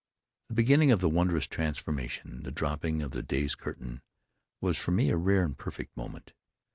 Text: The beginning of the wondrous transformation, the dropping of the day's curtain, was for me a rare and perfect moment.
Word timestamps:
The 0.47 0.55
beginning 0.55 0.89
of 0.89 0.99
the 0.99 1.07
wondrous 1.09 1.45
transformation, 1.45 2.41
the 2.41 2.49
dropping 2.49 3.03
of 3.03 3.11
the 3.11 3.21
day's 3.21 3.53
curtain, 3.53 4.01
was 4.59 4.75
for 4.75 4.89
me 4.89 5.11
a 5.11 5.15
rare 5.15 5.43
and 5.43 5.55
perfect 5.55 5.95
moment. 5.95 6.33